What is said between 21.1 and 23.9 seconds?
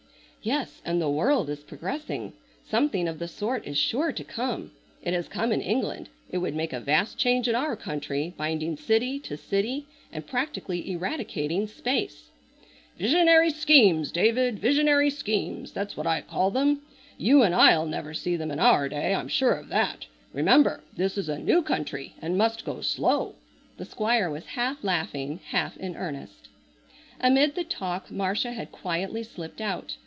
is a new country and must go slow." The